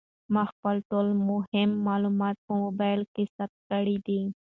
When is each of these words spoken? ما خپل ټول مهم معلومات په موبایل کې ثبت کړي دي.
ما 0.33 0.43
خپل 0.51 0.75
ټول 0.89 1.07
مهم 1.31 1.69
معلومات 1.87 2.35
په 2.45 2.53
موبایل 2.63 3.01
کې 3.13 3.23
ثبت 3.35 3.59
کړي 3.71 3.97
دي. 4.05 4.21